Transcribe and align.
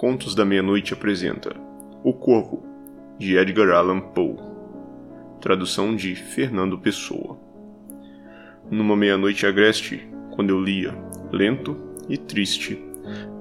Contos 0.00 0.32
da 0.32 0.44
Meia-Noite 0.44 0.94
apresenta 0.94 1.56
O 2.04 2.12
Corvo, 2.12 2.64
de 3.18 3.36
Edgar 3.36 3.70
Allan 3.70 3.98
Poe. 3.98 4.36
Tradução 5.40 5.96
de 5.96 6.14
Fernando 6.14 6.78
Pessoa. 6.78 7.36
Numa 8.70 8.94
meia-noite 8.94 9.44
agreste, 9.44 10.08
quando 10.30 10.50
eu 10.50 10.62
lia, 10.62 10.94
lento 11.32 11.76
e 12.08 12.16
triste, 12.16 12.80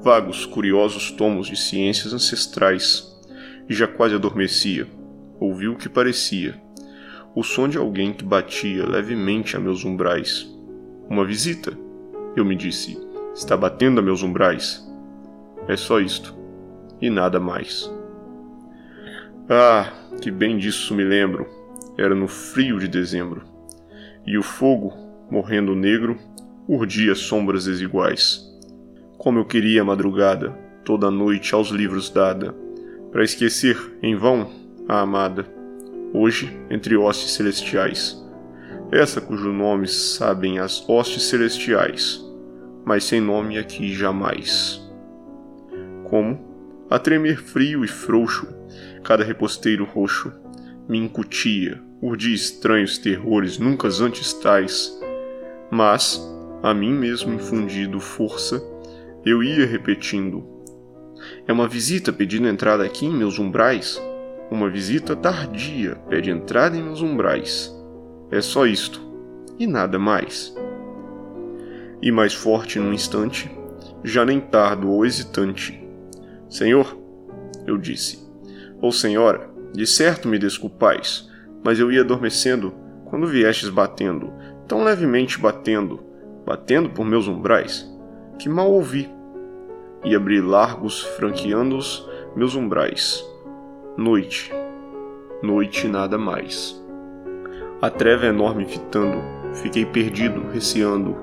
vagos, 0.01 0.47
curiosos 0.47 1.11
tomos 1.11 1.45
de 1.45 1.55
ciências 1.55 2.11
ancestrais, 2.11 3.15
e 3.69 3.73
já 3.75 3.85
quase 3.85 4.15
adormecia, 4.15 4.87
ouvi 5.39 5.67
o 5.67 5.75
que 5.75 5.87
parecia, 5.87 6.59
o 7.35 7.43
som 7.43 7.69
de 7.69 7.77
alguém 7.77 8.11
que 8.11 8.25
batia 8.25 8.83
levemente 8.83 9.55
a 9.55 9.59
meus 9.59 9.85
umbrais. 9.85 10.51
Uma 11.07 11.23
visita, 11.23 11.77
eu 12.35 12.43
me 12.43 12.55
disse, 12.55 12.97
está 13.35 13.55
batendo 13.55 13.99
a 13.99 14.03
meus 14.03 14.23
umbrais. 14.23 14.83
É 15.67 15.77
só 15.77 15.99
isto 15.99 16.46
e 17.01 17.09
nada 17.09 17.39
mais. 17.39 17.91
Ah, 19.49 19.91
que 20.21 20.29
bem 20.29 20.57
disso 20.57 20.93
me 20.93 21.03
lembro. 21.03 21.47
Era 21.97 22.13
no 22.13 22.27
frio 22.27 22.79
de 22.79 22.87
dezembro. 22.87 23.43
E 24.25 24.37
o 24.37 24.43
fogo, 24.43 24.93
morrendo 25.31 25.75
negro, 25.75 26.17
urdia 26.67 27.15
sombras 27.15 27.65
desiguais. 27.65 28.45
Como 29.17 29.39
eu 29.39 29.45
queria 29.45 29.81
a 29.81 29.85
madrugada, 29.85 30.51
toda 30.83 31.07
a 31.07 31.11
noite 31.11 31.53
aos 31.55 31.69
livros 31.69 32.09
dada, 32.09 32.53
para 33.11 33.23
esquecer, 33.23 33.97
em 34.01 34.15
vão, 34.15 34.49
a 34.87 34.99
amada, 34.99 35.45
hoje 36.13 36.59
entre 36.69 36.95
hostes 36.95 37.31
celestiais. 37.31 38.23
Essa 38.91 39.19
cujo 39.19 39.51
nome 39.51 39.87
sabem 39.87 40.59
as 40.59 40.87
hostes 40.87 41.23
celestiais, 41.23 42.23
mas 42.85 43.03
sem 43.03 43.19
nome 43.19 43.57
aqui 43.57 43.93
jamais. 43.93 44.81
Como, 46.09 46.46
a 46.89 46.97
tremer 46.97 47.37
frio 47.37 47.83
e 47.83 47.87
frouxo, 47.87 48.47
cada 49.03 49.23
reposteiro 49.23 49.85
roxo 49.85 50.31
me 50.87 50.97
incutia, 50.97 51.81
urdia 52.01 52.33
estranhos 52.33 52.97
terrores 52.97 53.57
nunca 53.57 53.89
antes 54.01 54.33
tais. 54.33 54.97
Mas, 55.69 56.21
a 56.63 56.73
mim 56.73 56.93
mesmo 56.93 57.33
infundido 57.33 57.99
força, 57.99 58.61
eu 59.25 59.43
ia 59.43 59.65
repetindo: 59.65 60.45
É 61.45 61.51
uma 61.51 61.67
visita 61.67 62.13
pedindo 62.13 62.47
entrada 62.47 62.85
aqui 62.85 63.05
em 63.05 63.13
meus 63.13 63.37
umbrais? 63.37 64.01
Uma 64.49 64.69
visita 64.69 65.13
tardia 65.13 65.95
pede 66.09 66.29
entrada 66.29 66.77
em 66.77 66.83
meus 66.83 67.01
umbrais. 67.01 67.73
É 68.31 68.39
só 68.39 68.65
isto, 68.65 69.01
e 69.59 69.67
nada 69.67 69.99
mais. 69.99 70.55
E 72.01 72.11
mais 72.11 72.33
forte 72.33 72.79
num 72.79 72.93
instante, 72.93 73.51
já 74.03 74.23
nem 74.23 74.39
tardo 74.39 74.89
ou 74.89 75.05
hesitante, 75.05 75.86
Senhor, 76.49 76.97
eu 77.65 77.77
disse. 77.77 78.25
Ou 78.81 78.91
senhora, 78.91 79.49
de 79.73 79.85
certo 79.85 80.27
me 80.27 80.39
desculpais, 80.39 81.29
mas 81.63 81.79
eu 81.79 81.91
ia 81.91 82.01
adormecendo 82.01 82.73
quando 83.05 83.27
viestes 83.27 83.69
batendo, 83.69 84.31
tão 84.67 84.83
levemente 84.83 85.39
batendo, 85.39 85.99
batendo 86.45 86.89
por 86.89 87.05
meus 87.05 87.27
umbrais, 87.27 87.85
que 88.39 88.47
mal 88.47 88.71
ouvi. 88.71 89.09
E 90.05 90.15
abri 90.15 90.39
largos, 90.39 91.01
franqueando-os 91.01 92.07
meus 92.35 92.55
umbrais. 92.55 93.25
Noite, 93.97 94.53
noite 95.43 95.87
nada 95.87 96.17
mais. 96.17 96.81
A 97.81 97.89
treva 97.89 98.27
enorme 98.27 98.65
fitando, 98.65 99.17
fiquei 99.55 99.85
perdido, 99.85 100.49
receando, 100.51 101.17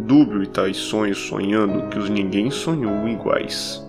dúbio 0.00 0.42
e 0.42 0.46
tais 0.46 0.76
sonhos 0.76 1.18
sonhando 1.18 1.88
que 1.88 1.98
os 1.98 2.10
ninguém 2.10 2.50
sonhou 2.50 3.08
iguais 3.08 3.87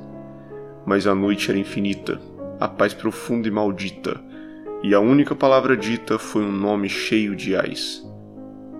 mas 0.85 1.07
a 1.07 1.13
noite 1.13 1.49
era 1.49 1.59
infinita, 1.59 2.19
a 2.59 2.67
paz 2.67 2.93
profunda 2.93 3.47
e 3.47 3.51
maldita, 3.51 4.19
e 4.81 4.93
a 4.93 4.99
única 4.99 5.35
palavra 5.35 5.75
dita 5.75 6.17
foi 6.17 6.43
um 6.43 6.51
nome 6.51 6.89
cheio 6.89 7.35
de 7.35 7.55
ais. 7.55 8.05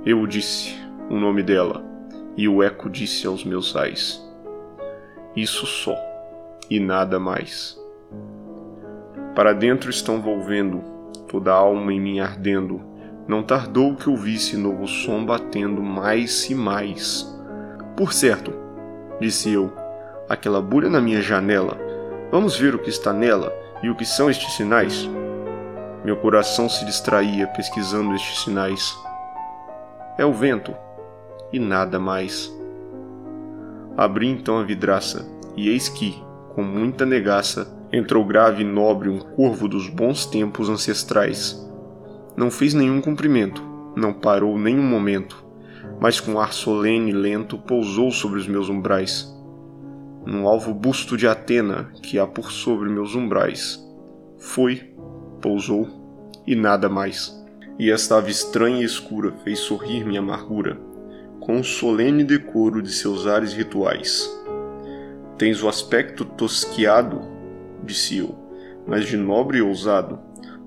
Eu 0.06 0.26
disse, 0.26 0.76
o 1.10 1.16
nome 1.16 1.44
dela, 1.44 1.84
e 2.38 2.48
o 2.48 2.64
eco 2.64 2.90
disse 2.90 3.28
aos 3.28 3.44
meus 3.44 3.76
ais. 3.76 4.26
Isso 5.36 5.66
só, 5.66 5.96
e 6.70 6.80
nada 6.80 7.20
mais. 7.20 7.78
Para 9.36 9.54
dentro 9.54 9.90
estão 9.90 10.22
volvendo, 10.22 10.82
toda 11.28 11.52
a 11.52 11.58
alma 11.58 11.94
em 11.94 12.00
mim 12.00 12.20
ardendo, 12.20 12.82
não 13.28 13.44
tardou 13.44 13.96
que 13.96 14.10
ouvisse 14.10 14.58
novo 14.58 14.88
som 14.88 15.24
batendo 15.24 15.82
mais 15.82 16.50
e 16.50 16.56
mais. 16.56 17.28
Por 17.96 18.12
certo, 18.12 18.54
disse 19.20 19.52
eu, 19.52 19.72
aquela 20.28 20.62
bulha 20.62 20.90
na 20.90 21.00
minha 21.00 21.22
janela 21.22 21.89
Vamos 22.32 22.56
ver 22.56 22.76
o 22.76 22.80
que 22.80 22.92
está 22.92 23.12
nela 23.12 23.52
e 23.82 23.90
o 23.90 23.96
que 23.96 24.06
são 24.06 24.30
estes 24.30 24.54
sinais. 24.54 25.10
Meu 26.06 26.16
coração 26.16 26.70
se 26.70 26.86
distraía 26.86 27.48
pesquisando 27.48 28.14
estes 28.14 28.44
sinais. 28.44 28.96
É 30.16 30.24
o 30.24 30.32
vento 30.32 30.72
e 31.52 31.58
nada 31.58 31.98
mais. 31.98 32.56
Abri 33.98 34.28
então 34.28 34.60
a 34.60 34.64
vidraça 34.64 35.28
e 35.58 35.70
eis 35.70 35.90
que, 35.90 36.24
com 36.54 36.62
muita 36.62 37.04
negaça, 37.04 37.76
entrou 37.92 38.24
grave 38.24 38.62
e 38.62 38.66
nobre 38.66 39.10
um 39.10 39.18
corvo 39.18 39.68
dos 39.68 39.90
bons 39.90 40.28
tempos 40.28 40.70
ancestrais. 40.70 41.68
Não 42.38 42.52
fez 42.52 42.76
nenhum 42.76 43.02
cumprimento, 43.02 43.64
não 43.96 44.14
parou 44.14 44.56
nem 44.60 44.78
um 44.78 44.88
momento, 44.88 45.44
mas 46.00 46.20
com 46.20 46.40
ar 46.40 46.54
solene 46.54 47.10
e 47.10 47.14
lento 47.14 47.58
pousou 47.58 48.12
sobre 48.12 48.38
os 48.38 48.48
meus 48.48 48.70
umbrais 48.70 49.39
num 50.26 50.48
alvo 50.48 50.74
busto 50.74 51.18
de 51.18 51.28
Atena 51.28 51.92
que 52.02 52.20
há 52.20 52.28
por 52.28 52.52
sobre 52.52 52.90
meus 52.90 53.16
umbrais. 53.16 53.80
Foi, 54.38 54.94
pousou 55.42 55.88
e 56.46 56.56
nada 56.56 56.90
mais. 56.90 57.38
E 57.78 57.90
esta 57.90 58.18
ave 58.18 58.32
estranha 58.32 58.82
e 58.82 58.86
escura 58.86 59.32
fez 59.44 59.60
sorrir 59.60 60.06
minha 60.06 60.20
amargura, 60.20 60.78
com 61.40 61.60
o 61.60 61.64
solene 61.64 62.24
decoro 62.24 62.82
de 62.82 62.92
seus 62.92 63.26
ares 63.26 63.54
rituais. 63.54 64.30
Tens 65.38 65.64
o 65.64 65.70
aspecto 65.70 66.26
tosquiado, 66.26 67.22
disse 67.84 68.18
eu, 68.18 68.36
mas 68.86 69.06
de 69.06 69.16
nobre 69.16 69.60
e 69.60 69.62
ousado. 69.62 70.20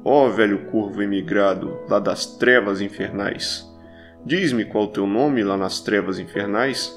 Ó 0.05 0.27
oh, 0.27 0.31
velho 0.31 0.67
corvo 0.71 1.03
emigrado, 1.03 1.79
lá 1.89 1.99
das 1.99 2.27
trevas 2.27 2.81
infernais. 2.81 3.71
Diz-me 4.25 4.65
qual 4.65 4.89
teu 4.89 5.07
nome 5.07 5.45
lá 5.45 5.57
nas 5.57 5.81
trevas 5.81 6.19
infernais? 6.19 6.91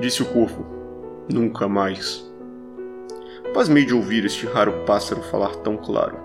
Disse 0.00 0.22
o 0.22 0.26
corvo, 0.26 0.81
Nunca 1.28 1.68
mais. 1.68 2.28
Pasmei 3.54 3.84
de 3.84 3.94
ouvir 3.94 4.24
este 4.24 4.46
raro 4.46 4.72
pássaro 4.86 5.22
falar 5.22 5.54
tão 5.56 5.76
claro. 5.76 6.18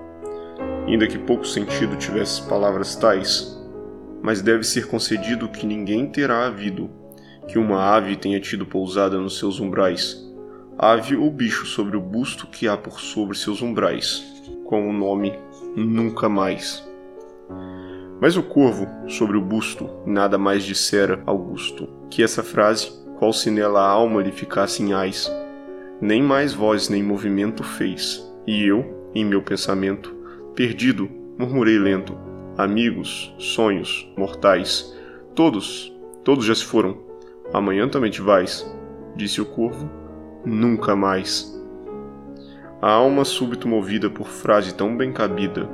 Ainda 0.88 1.08
que 1.08 1.20
pouco 1.20 1.46
sentido 1.46 1.96
tivesse 1.96 2.42
palavras 2.48 2.96
tais, 2.96 3.58
mas 4.22 4.42
deve 4.42 4.64
ser 4.64 4.88
concedido 4.88 5.50
que 5.50 5.66
ninguém 5.66 6.08
terá 6.08 6.46
havido, 6.48 6.90
que 7.48 7.60
uma 7.60 7.96
ave 7.96 8.16
tenha 8.16 8.40
tido 8.40 8.66
pousada 8.66 9.18
nos 9.20 9.38
seus 9.38 9.60
umbrais, 9.60 10.18
ave 10.78 11.16
ou 11.16 11.30
bicho 11.30 11.66
sobre 11.66 11.96
o 11.96 12.02
busto 12.02 12.48
que 12.48 12.68
há 12.68 12.76
por 12.76 13.00
sobre 13.00 13.38
seus 13.38 13.62
umbrais, 13.62 14.26
com 14.66 14.90
o 14.90 14.94
nome 14.94 15.34
Nunca 15.76 16.28
Mais. 16.28 16.84
Mas 18.20 18.36
o 18.36 18.42
corvo, 18.42 18.88
sobre 19.08 19.38
o 19.38 19.42
busto, 19.42 19.88
nada 20.06 20.40
mais 20.40 20.64
dissera 20.64 21.22
Augusto 21.26 21.88
que 22.10 22.24
essa 22.24 22.42
frase 22.42 22.92
qual 23.18 23.34
se 23.34 23.52
nela 23.52 23.82
a 23.82 23.90
alma 23.90 24.22
lhe 24.22 24.32
ficasse 24.32 24.82
em 24.82 24.94
ais. 24.94 25.32
Nem 26.00 26.22
mais 26.22 26.54
voz 26.54 26.90
nem 26.90 27.02
movimento 27.02 27.64
fez, 27.64 28.24
e 28.46 28.66
eu, 28.66 29.10
em 29.14 29.26
meu 29.26 29.42
pensamento, 29.42 30.16
perdido, 30.56 31.10
murmurei 31.38 31.78
lento: 31.78 32.18
Amigos, 32.58 33.34
sonhos, 33.38 34.12
mortais, 34.18 34.96
todos, 35.36 35.94
todos 36.24 36.46
já 36.46 36.56
se 36.56 36.66
foram. 36.66 36.98
Amanhã 37.54 37.88
também 37.88 38.12
te 38.12 38.22
vais, 38.22 38.66
disse 39.16 39.42
o 39.42 39.46
corvo. 39.46 39.90
Nunca 40.46 40.96
mais. 40.96 41.54
A 42.82 42.92
alma 42.92 43.26
súbito 43.26 43.68
movida 43.68 44.10
por 44.10 44.28
frase 44.28 44.74
tão 44.74 44.96
bem 44.96 45.12
cabida. 45.12 45.68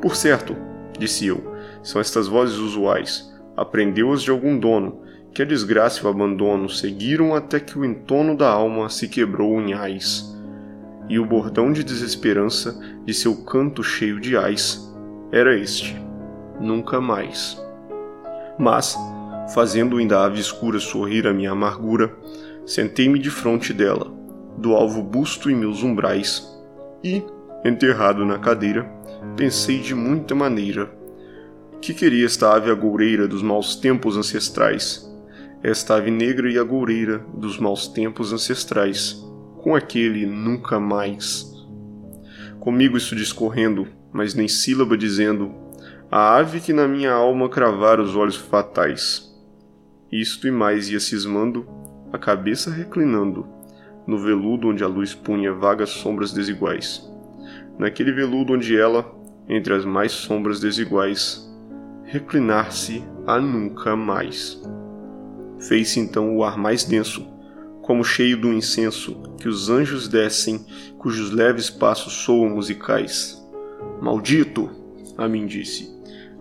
Por 0.00 0.14
certo, 0.14 0.54
disse 0.98 1.26
eu, 1.26 1.42
são 1.82 2.00
estas 2.00 2.28
vozes 2.28 2.56
usuais. 2.56 3.32
Aprendeu-as 3.56 4.22
de 4.22 4.30
algum 4.30 4.58
dono, 4.58 5.00
que 5.34 5.42
a 5.42 5.44
desgraça 5.44 6.00
e 6.00 6.06
o 6.06 6.08
abandono 6.08 6.68
seguiram 6.68 7.34
até 7.34 7.58
que 7.58 7.76
o 7.76 7.84
entono 7.84 8.36
da 8.36 8.48
alma 8.48 8.88
se 8.88 9.08
quebrou 9.08 9.60
em 9.60 9.74
ais, 9.74 10.32
e 11.08 11.18
o 11.18 11.26
bordão 11.26 11.72
de 11.72 11.82
desesperança 11.82 12.80
de 13.04 13.12
seu 13.12 13.34
canto 13.44 13.82
cheio 13.82 14.20
de 14.20 14.36
ais 14.36 14.88
era 15.32 15.58
este: 15.58 16.00
nunca 16.60 17.00
mais. 17.00 17.60
Mas, 18.56 18.96
fazendo 19.52 19.96
ainda 19.96 20.20
a 20.20 20.26
ave 20.26 20.40
escura 20.40 20.78
sorrir 20.78 21.26
a 21.26 21.34
minha 21.34 21.50
amargura, 21.50 22.14
sentei-me 22.64 23.18
de 23.18 23.28
frente 23.28 23.72
dela, 23.72 24.10
do 24.56 24.72
alvo 24.72 25.02
busto 25.02 25.50
em 25.50 25.56
meus 25.56 25.82
umbrais, 25.82 26.48
e, 27.02 27.24
enterrado 27.64 28.24
na 28.24 28.38
cadeira, 28.38 28.84
pensei 29.36 29.80
de 29.80 29.96
muita 29.96 30.32
maneira 30.32 30.88
que 31.80 31.92
queria 31.92 32.24
esta 32.24 32.54
ave 32.54 32.70
agoureira 32.70 33.26
dos 33.26 33.42
maus 33.42 33.74
tempos 33.74 34.16
ancestrais 34.16 35.12
esta 35.64 35.94
ave 35.94 36.10
negra 36.10 36.50
e 36.50 36.58
agoureira 36.58 37.24
dos 37.32 37.58
maus 37.58 37.88
tempos 37.88 38.34
ancestrais, 38.34 39.18
com 39.62 39.74
aquele 39.74 40.26
nunca 40.26 40.78
mais. 40.78 41.50
Comigo 42.60 42.98
isso 42.98 43.16
discorrendo, 43.16 43.88
mas 44.12 44.34
nem 44.34 44.46
sílaba 44.46 44.94
dizendo, 44.94 45.54
a 46.10 46.36
ave 46.36 46.60
que 46.60 46.74
na 46.74 46.86
minha 46.86 47.12
alma 47.12 47.48
cravar 47.48 47.98
os 47.98 48.14
olhos 48.14 48.36
fatais. 48.36 49.34
Isto 50.12 50.46
e 50.46 50.50
mais 50.50 50.90
ia 50.90 51.00
cismando, 51.00 51.66
a 52.12 52.18
cabeça 52.18 52.70
reclinando, 52.70 53.46
no 54.06 54.18
veludo 54.18 54.68
onde 54.68 54.84
a 54.84 54.86
luz 54.86 55.14
punha 55.14 55.54
vagas 55.54 55.88
sombras 55.88 56.30
desiguais. 56.30 57.10
Naquele 57.78 58.12
veludo 58.12 58.52
onde 58.52 58.78
ela, 58.78 59.10
entre 59.48 59.72
as 59.72 59.86
mais 59.86 60.12
sombras 60.12 60.60
desiguais, 60.60 61.50
reclinar-se 62.04 63.02
a 63.26 63.40
nunca 63.40 63.96
mais. 63.96 64.62
Fez-se 65.68 66.00
então 66.00 66.36
o 66.36 66.44
ar 66.44 66.56
mais 66.56 66.84
denso, 66.84 67.26
como 67.82 68.04
cheio 68.04 68.40
do 68.40 68.52
incenso 68.52 69.20
que 69.38 69.48
os 69.48 69.68
anjos 69.68 70.08
descem, 70.08 70.64
cujos 70.98 71.30
leves 71.30 71.70
passos 71.70 72.12
soam 72.12 72.50
musicais. 72.50 73.42
Maldito, 74.00 74.70
a 75.16 75.28
mim 75.28 75.46
disse, 75.46 75.90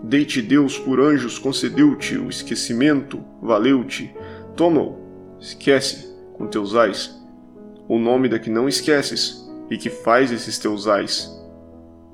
deite 0.03 0.41
Deus 0.41 0.77
por 0.77 0.99
anjos 0.99 1.37
concedeu-te 1.37 2.17
o 2.17 2.29
esquecimento, 2.29 3.23
valeu-te, 3.41 4.13
toma-o, 4.55 5.37
esquece 5.39 6.13
com 6.33 6.47
teus 6.47 6.75
ais 6.75 7.23
o 7.87 7.99
nome 7.99 8.29
da 8.29 8.39
que 8.39 8.49
não 8.49 8.67
esqueces 8.67 9.45
e 9.69 9.77
que 9.77 9.89
faz 9.89 10.31
esses 10.31 10.57
teus 10.57 10.87
ais, 10.87 11.29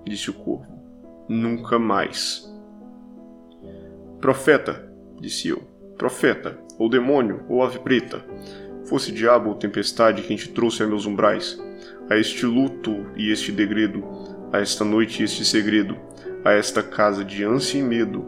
disse 0.05 0.29
o 0.29 0.33
corvo. 0.33 0.79
Nunca 1.27 1.77
mais. 1.77 2.51
Profeta, 4.19 4.91
disse 5.21 5.49
eu, 5.49 5.61
profeta, 5.99 6.57
ou 6.79 6.89
demônio, 6.89 7.43
ou 7.47 7.61
ave 7.61 7.77
preta, 7.77 8.25
fosse 8.85 9.11
diabo 9.11 9.49
ou 9.49 9.55
tempestade 9.55 10.23
quem 10.23 10.35
te 10.35 10.49
trouxe 10.49 10.81
a 10.81 10.87
meus 10.87 11.05
umbrais, 11.05 11.61
a 12.09 12.17
este 12.17 12.47
luto 12.47 13.05
e 13.15 13.31
este 13.31 13.51
degredo, 13.51 14.03
a 14.51 14.59
esta 14.59 14.83
noite 14.83 15.21
e 15.21 15.25
este 15.25 15.45
segredo, 15.45 15.95
a 16.43 16.53
esta 16.53 16.81
casa 16.81 17.23
de 17.23 17.43
ânsia 17.43 17.77
e 17.77 17.83
medo, 17.83 18.25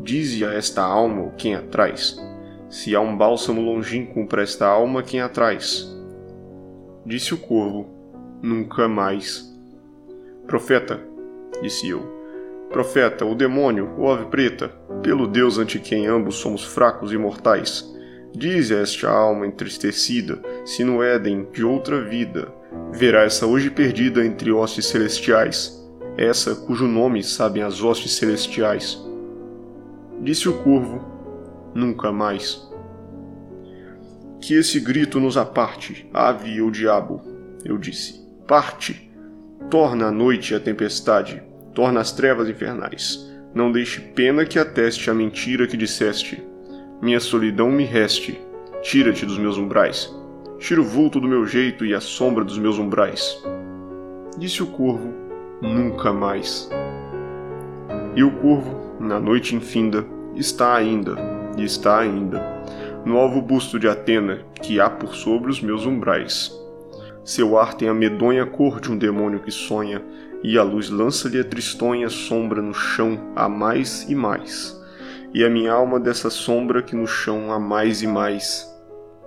dize 0.00 0.44
a 0.44 0.52
esta 0.52 0.82
alma 0.82 1.32
quem 1.36 1.56
atrás, 1.56 2.16
se 2.70 2.94
há 2.94 3.00
um 3.00 3.16
bálsamo 3.16 3.60
longínquo 3.60 4.24
para 4.28 4.42
esta 4.42 4.66
alma 4.66 5.02
quem 5.02 5.20
atrás, 5.20 5.92
Disse 7.06 7.34
o 7.34 7.38
corvo: 7.38 7.86
Nunca 8.40 8.88
mais. 8.88 9.44
Profeta, 10.46 10.98
disse 11.60 11.86
eu. 11.90 12.00
Profeta, 12.70 13.26
o 13.26 13.34
demônio, 13.34 13.94
o 13.98 14.10
ave 14.10 14.24
preta, 14.26 14.74
pelo 15.04 15.26
Deus 15.26 15.58
ante 15.58 15.78
quem 15.78 16.06
ambos 16.06 16.36
somos 16.36 16.64
fracos 16.64 17.12
e 17.12 17.18
mortais, 17.18 17.94
dize 18.34 18.74
a 18.74 18.80
esta 18.80 19.10
alma 19.10 19.46
entristecida 19.46 20.40
se 20.64 20.82
no 20.82 21.04
Éden 21.04 21.46
de 21.52 21.62
outra 21.62 22.02
vida 22.02 22.50
verá 22.90 23.22
essa 23.22 23.46
hoje 23.46 23.70
perdida 23.70 24.24
entre 24.24 24.50
hostes 24.50 24.86
celestiais, 24.86 25.78
essa 26.16 26.54
cujo 26.54 26.86
nome 26.86 27.22
sabem 27.22 27.62
as 27.62 27.82
hostes 27.82 28.12
celestiais. 28.12 28.98
Disse 30.22 30.48
o 30.48 30.54
corvo: 30.62 31.04
Nunca 31.74 32.10
mais 32.10 32.66
que 34.40 34.54
esse 34.54 34.80
grito 34.80 35.20
nos 35.20 35.36
aparte, 35.36 36.08
ave 36.14 36.62
ou 36.62 36.70
diabo. 36.70 37.20
Eu 37.62 37.76
disse: 37.76 38.26
Parte! 38.46 39.10
Torna 39.70 40.06
a 40.06 40.12
noite 40.12 40.54
a 40.54 40.60
tempestade, 40.60 41.42
torna 41.74 42.00
as 42.00 42.12
trevas 42.12 42.48
infernais. 42.48 43.33
Não 43.54 43.70
deixe 43.70 44.00
pena 44.00 44.44
que 44.44 44.58
ateste 44.58 45.08
a 45.08 45.14
mentira 45.14 45.66
que 45.66 45.76
disseste. 45.76 46.42
Minha 47.00 47.20
solidão 47.20 47.70
me 47.70 47.84
reste, 47.84 48.40
tira-te 48.82 49.24
dos 49.24 49.38
meus 49.38 49.56
umbrais. 49.56 50.12
Tira 50.58 50.80
o 50.80 50.84
vulto 50.84 51.20
do 51.20 51.28
meu 51.28 51.46
jeito 51.46 51.84
e 51.84 51.94
a 51.94 52.00
sombra 52.00 52.44
dos 52.44 52.58
meus 52.58 52.78
umbrais. 52.78 53.42
Disse 54.36 54.62
o 54.62 54.66
corvo: 54.66 55.12
Nunca 55.62 56.12
mais. 56.12 56.68
E 58.16 58.24
o 58.24 58.30
corvo, 58.30 58.96
na 58.98 59.20
noite 59.20 59.54
infinda, 59.54 60.04
está 60.34 60.74
ainda, 60.74 61.16
e 61.56 61.64
está 61.64 62.00
ainda 62.00 62.54
no 63.04 63.18
alvo 63.18 63.42
busto 63.42 63.78
de 63.78 63.86
Atena 63.86 64.40
que 64.62 64.80
há 64.80 64.88
por 64.88 65.14
sobre 65.14 65.50
os 65.50 65.60
meus 65.60 65.84
umbrais. 65.84 66.52
Seu 67.22 67.58
ar 67.58 67.74
tem 67.74 67.88
a 67.88 67.94
medonha 67.94 68.46
cor 68.46 68.80
de 68.80 68.90
um 68.90 68.96
demônio 68.96 69.40
que 69.40 69.50
sonha, 69.50 70.02
e 70.44 70.58
a 70.58 70.62
luz 70.62 70.90
lança-lhe 70.90 71.40
a 71.40 71.44
tristonha 71.44 72.10
sombra 72.10 72.60
no 72.60 72.74
chão 72.74 73.32
a 73.34 73.48
mais 73.48 74.02
e 74.10 74.14
mais. 74.14 74.78
E 75.32 75.42
a 75.42 75.48
minha 75.48 75.72
alma 75.72 75.98
dessa 75.98 76.28
sombra 76.28 76.82
que 76.82 76.94
no 76.94 77.06
chão 77.06 77.50
há 77.50 77.58
mais 77.58 78.02
e 78.02 78.06
mais, 78.06 78.70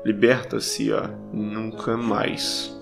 liberta-se 0.06 0.94
a 0.94 1.10
nunca 1.34 1.98
mais. 1.98 2.77